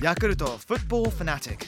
[0.00, 1.66] ヤクルトフットボールファナティック、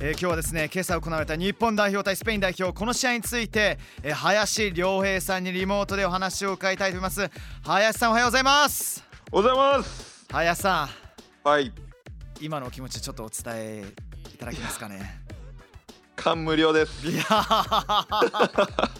[0.00, 2.72] えー今日はですね今朝行われた日本代表対スペイン代表。
[2.72, 7.30] この試合について、えー林良平さんにリモートでお話を伺いたいと思います。
[7.62, 9.04] 林さんおはようございます。
[9.30, 10.26] おはようございます。
[10.30, 10.88] 林さ
[11.44, 11.48] ん。
[11.48, 11.70] はい、
[12.40, 13.84] 今のお気持ちちょっとお伝え
[14.34, 15.20] いただけますかね？
[16.16, 17.06] 感無量です。
[17.06, 18.90] いやー。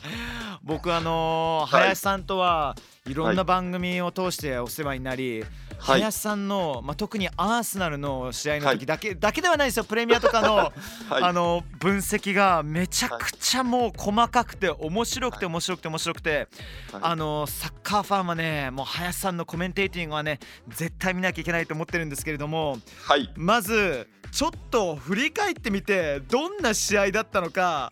[0.62, 1.82] 僕あのーはい。
[1.84, 2.76] 林さんとは
[3.06, 8.78] いろんな番組を通してお世話になり、はい林さんの、まあ、特にアーセナルの試合のはい。
[8.78, 9.84] 時だけ、だけではないですよ。
[9.84, 10.72] プレミアとかの、
[11.08, 16.48] はい、あの分析がめちゃくちゃもう細かくて面白くて面白くて面白くて、
[16.92, 17.02] はい。
[17.02, 27.90] あのサッカーファンはねもう林さんのコメンテーティングはね絶対見なきゃいけないと思ってるんですけれどもはい、まずちょっと振り返ってみてどんな試合だったのか。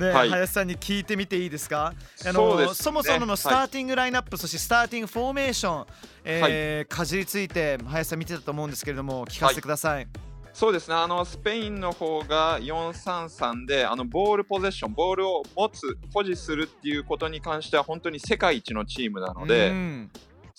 [0.00, 0.30] ね、はい。
[0.30, 1.94] 林さんに聞いてみていいですか？
[2.26, 2.68] あのね。
[2.74, 5.86] そもそものスターティングラインナップ、そしてスターティングフォーメーション、
[6.24, 10.08] えーかじりついて林さん見てたと思うんですけれども聞かせてください。
[10.52, 10.96] そうですね。
[10.96, 20.10] あのスペインの方が4-3-3で、あのボールポゼッション、ボールを持つ、保持するっていうことに関しては本当に世界一のチームなので、うん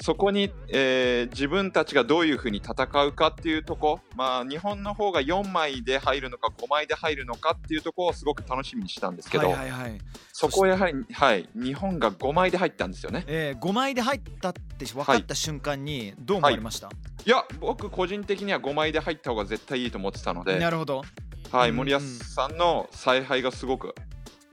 [0.02, 2.74] そこに、えー自分たちがどういうふうに戦
[3.06, 9.98] うかっていうとこ、まあ日本の方が4枚で入るのか5枚で入るのかっていうところをすごく楽しみにしたんですけど、はいはいはい。
[10.34, 13.24] そこをやはりはい日本が5枚で入ったんですよね。
[13.28, 16.90] えー、5枚で入ったって分かった瞬間にどう思われました、
[17.26, 17.30] い。
[17.30, 20.60] や僕個人的には5枚で入った方が絶対いいと思ってたので。
[20.60, 21.04] なるほど。
[21.52, 21.76] はい、うん。
[21.78, 23.96] 森保さんの采配がすごく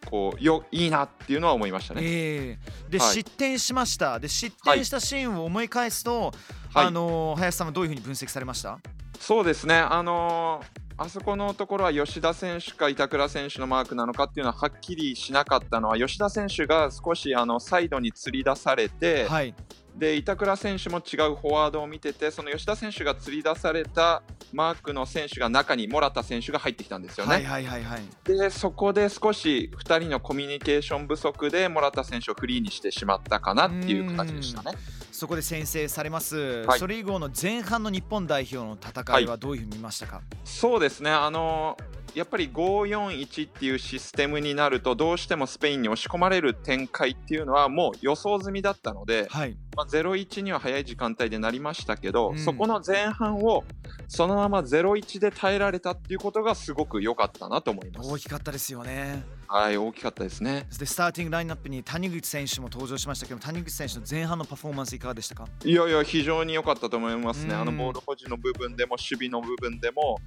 [0.09, 2.01] こうよいいなっていうのは思いましたね。
[2.05, 3.15] えー、で、はい。
[3.15, 4.19] 失点しました。
[4.19, 6.33] で失点したシーンを思い返すと、
[6.73, 6.87] はい。
[6.87, 8.79] あのー林さんはどういうふうに分析されました？
[9.21, 19.55] そうですね、あのーあそこのところは吉田選手か板倉選手のマークなのかっていうのははっきりしなかったのは吉田選手が少しあのサイドに釣り出されて、はい
[19.99, 24.23] で板倉選手も違うフォワードを見ててその吉田選手が釣り出された
[24.53, 27.35] マークの選手が中にモラタ選手が入ってきたんですよね。
[27.35, 28.03] はいはいはいはい。
[28.25, 34.79] でそこで少し2人のコミュニケーション不足でモラタ選手をフリーにしてしまったかなっていう形でしたね。
[35.11, 36.79] そこで先制されます、はい。
[36.79, 41.77] それ以後の前半の日本代表の戦いはどういうふうに見ましたか、そうですね、あの
[42.19, 49.57] やっぱり5-4-1っていうシステムになるとどうしてもスペインに押し込まれる展開っていうのはもう予想済みだったので、はい。
[49.77, 53.63] まあ、0-1には早い時間帯でなりましたけど、うんそこの前半を
[54.09, 58.11] そのまま0-1で耐えられたっていうことがすごく良かったなと思います。
[58.11, 60.67] 大きかったですよねはい、大きかったですね。
[60.69, 65.49] そしてスターティングラインナップに谷口選手も登場しましたけど谷口選手の前半のパフォーマンスいかがでしたか？
[65.65, 67.55] いやいや、非常に良かったと思いますね。
[67.55, 70.19] うんあのボール保持の部分でも守備の部分でも、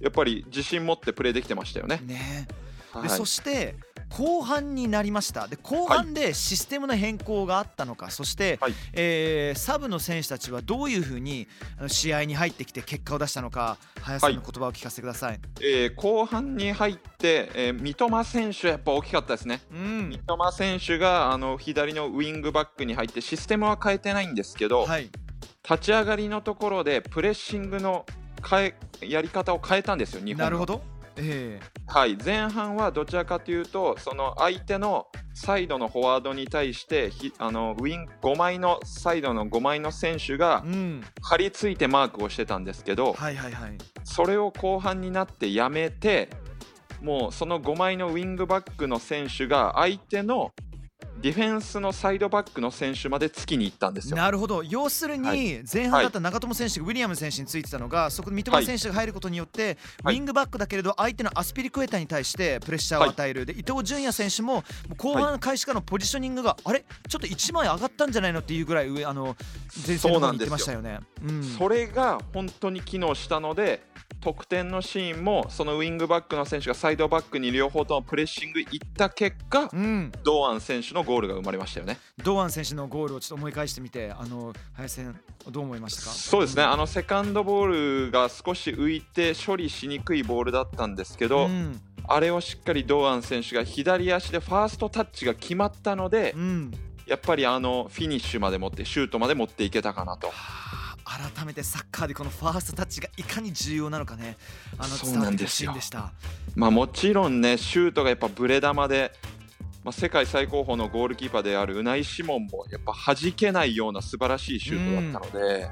[0.00, 2.00] やっぱり自信持ってプレーできてましたよね。
[2.06, 3.76] ねはいでそして
[4.10, 5.48] 後半になりました。
[5.48, 8.74] で後半でシステムの変更があったのか、そして、はい。
[8.92, 11.46] えーサブの選手たちはどういうふうに
[11.86, 15.40] 試合に入ってきて結果を出したのか林さんの言葉を聞かせてください。
[15.60, 19.62] えー後半に入って、えー三笘選手、やっぱ大きかったですね。
[19.70, 20.08] うん。
[20.10, 25.10] 三笘選手があの左のウイングバックに入ってシステムは変えてないんですけど、はい、
[25.68, 28.04] 立ち上がりのところでプレッシングの
[28.48, 30.82] 変えやり方を変えたんですよ、日本がなるほど、
[31.16, 43.78] えはい、前半はどちらかというとその相手のサイドのフォワードに対してひあのウイン5枚のサイドの5枚の選手がーうん、張り付いてマークをしてたんですけど、はいはいはい。
[44.04, 46.28] それを後半になってやめて
[47.00, 50.52] もうその5枚のウィングバックの選手が相手の
[51.22, 54.16] ディフェンスのサイドバックの選手まで突きに行ったんですよ。
[54.16, 54.64] なるほど。
[54.64, 60.16] 要するはに前半だった長友選手がウィリアム選手についてたのがそこで三笘選手が入ることによってウはい。
[60.16, 63.46] ィングバックだけれど相手のアスピリクエタに対してプレッシャーを与える。
[63.46, 64.64] で伊東純也選手も
[64.96, 66.84] 後半開始からのポジショニングがあれ？
[67.08, 69.36] ちょっと1枚上がったんじゃないのっていうぐらい上あの
[69.86, 70.98] 前線の方に行ってましたよね。
[71.24, 71.42] うん。
[71.44, 73.86] それが本当に機能したので
[74.20, 81.98] 得点のシーンもそのウィングバックの選手がサイドバックに両方ともプレッシングいった結果うん、堂安選手のゴールが生まれましたよね。
[82.22, 85.20] 堂安選手のゴールをちょっと思い返してみてあの林戦
[85.50, 86.08] どう思いましたか？
[86.10, 96.72] そうですねあのセカンドボールが少し浮いて処理しにくいボールだったんですけど、うんあれをしっかり堂安選手が左足でファーストタッチが決まったので、うん
[97.06, 100.26] やっぱりあのフィニッシュまで持ってシュートまで持っていけたかなと。
[100.26, 100.72] はあ
[101.34, 104.36] 改めてサッカーでこのファーストタッチがいかに重要なのかね
[104.78, 106.12] あの伝わってほしなんですよいんでした。
[106.54, 109.12] まあ、もちろんねシュートがやっぱブレ球で、
[109.84, 115.68] まあ、世界最高峰のゴールキーパーであるウナイ・シモンもやっぱ弾けないような素晴らしいシュートだったので、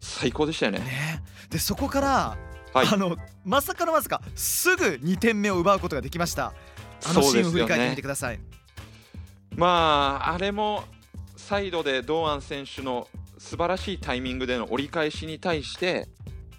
[0.00, 0.78] 最高でしたよね。
[0.78, 2.36] ね、でそこから、
[2.72, 2.86] はい。
[2.86, 6.52] あのまさかのまさかすぐ2点目を奪うことができました。
[7.04, 8.40] あのシーンを振り返ってみてください、
[9.54, 10.84] まああれも
[11.36, 13.08] サイドで堂安選手の
[13.38, 16.08] 素晴らしいタイミングでの折り返しに対して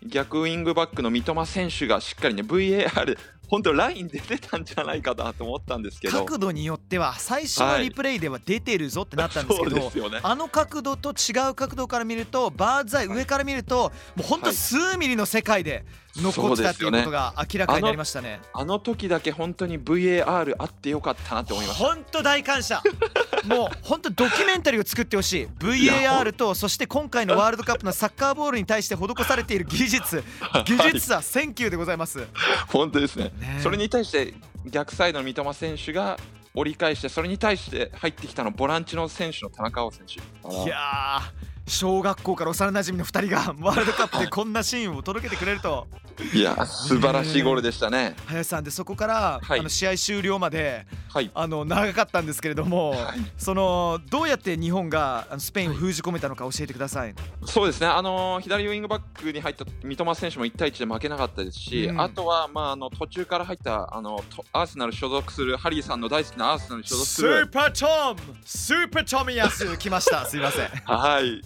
[0.06, 6.25] 逆ウイングバックの三笘選手がしっかりね VAR 本当ライン出てたんじゃないかなと思ったんですけど。
[6.25, 10.19] 角度によっては最初のリプレイでは出てるぞってなったんですけど、そうですよね。
[10.21, 15.85] あの角度と違う角度から見るとバーズアイ上から見るともうほんと数ミリの世界で
[16.21, 18.39] 残ってたっていうことが明らかになりましたね。
[18.53, 21.85] あの時だけ本当に VAR あってよかったなって思いました。
[21.85, 22.81] 本当大感謝。
[23.45, 25.47] もう本当ドキュメンタリーを作ってほしい。
[25.59, 30.23] VAR とそして今回のワールドカップのサッカーボールに対して施されている技術。
[30.65, 32.27] 技術サンキューでございます。
[32.67, 33.60] 本当ですねね。
[33.62, 34.34] それに対して
[34.66, 36.18] 逆サイドの三笘選手が
[36.54, 40.63] 折り返してそれに対して入ってきたのボランチの選手の田中碧選手。
[40.63, 45.88] いやー小学校から幼馴染の2人が ワールドカップでこんなシーンを届けてくれると。
[46.34, 48.16] いや素晴らしいゴールでしたね。
[48.25, 49.60] 林さんでそこから、はい。
[49.60, 51.30] あの試合終了まではい。
[51.36, 53.31] あの長かったんですけれども、はい。
[53.38, 57.14] そのどうやって日本がスペインを封じ込めたのか教えてください。
[57.46, 62.02] そうですね、あのー左ウイングバックに入った三笘選手も1対1で負けなかったですし、うん。
[62.02, 70.68] あとは、まあ、あの途中から入ったあのとアーセナル所属するハリーさんの大好きなアーセナル所属すスーる、スーパートミスーパートミヤス来ましたすいません。
[70.86, 71.42] はい、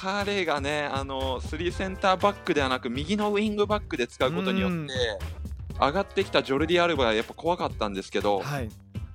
[0.00, 4.88] 彼がね、あの3センターバックではなく右のウイングバックで使うことによって、うん
[5.80, 8.68] 上がってきたジョルディ・アルバがやっぱ怖かったんですけど、はい。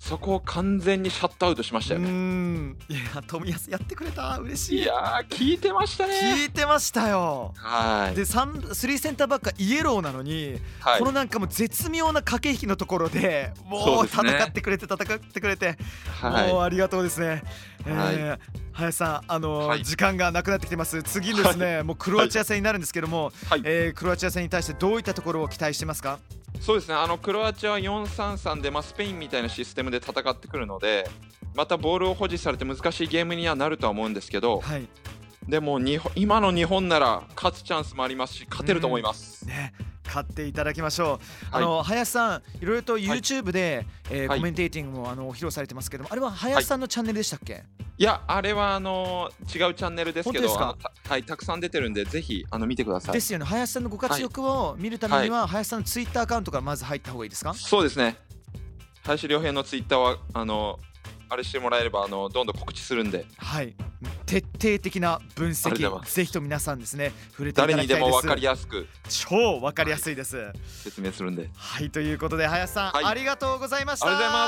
[0.07, 2.09] そこを完全にシャットアウトしましたよね。
[2.11, 4.83] んいや富安やってくれた嬉しい。
[4.83, 6.13] いやー、聞いてましたね。
[6.35, 7.53] 聞いてましたよ。
[7.55, 15.75] はい、で3 3センターバックがイエローなのに、はいこのなんかもう絶妙な駆け引きのところでもう戦ってくれて戦ってくれて、
[16.07, 17.41] はいもうありがとうですね。
[17.87, 18.39] えー
[18.73, 21.01] 林さん、あのーはい時間がなくなってきてます。
[21.01, 26.19] 次ですね、もうクロアチア戦になるんですけども、はいえークロアチア戦に対してどういったところを期待してますか？
[26.65, 31.07] そうですねあのクロアチアは4-3-3で、まあ、スペインみたいなシステムで戦ってくるので
[31.53, 34.87] またボールを保持されて難しいゲームにはなるとは思うんですけどはい。
[35.47, 39.45] でも日本今の日本なら勝つチャンスもありますし勝てると思います。
[39.45, 41.07] ね、買っていただきましょう。
[41.53, 47.61] はいあの林さん、いろいろと YouTube で、えーはいコメンテーティングもあの披露されてますけども、あれは林さんのチャンネルでしたっけ？
[47.97, 50.75] いやあれはあの違うチャンネルですけどすた
[51.07, 53.13] はい、たくさん出てるんでぜひあの見てください。
[53.13, 53.45] ですよね。
[53.45, 57.53] 林さんのご活躍を見るためには、林さんのツイッターアカウントからまず入った方がいいですか？
[57.53, 58.17] そうですね
[59.03, 60.77] 林良平のツイッターはあの
[61.29, 63.73] あれしてもらえればあのどんどん告知するんではい。
[64.25, 68.05] 徹底的な分析、ぜひと皆さんですね、触れていた誰だきたいです。
[68.05, 70.51] にでも分かりやすく超わかりやすいです。
[70.83, 74.07] 説明するんではい、ということで林さん、はいありがとうございました。
[74.07, 74.41] ありがとうござ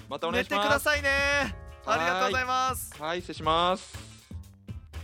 [0.00, 0.60] いまたお願いします。
[0.60, 1.63] 寝てくださいね。
[1.86, 2.94] ありがとうございます。
[3.00, 4.14] はい失礼します。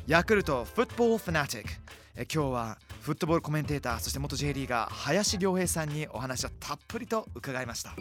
[0.06, 1.71] ヤクルトフットボールファナティック
[2.17, 7.94] え今日はフットボールコメンテーターそして元 J リーガー林良平さんにお話をたっぷりと伺いました